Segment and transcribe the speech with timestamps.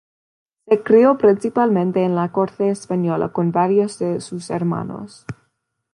[0.65, 5.27] Se crió principalmente en la corte española con varios de sus hermanos.